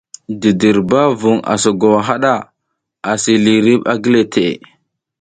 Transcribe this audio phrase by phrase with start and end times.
[0.39, 2.33] Didirba vung asa gowa haɗa,
[3.11, 4.53] asi lihiriɗ a gile teʼe.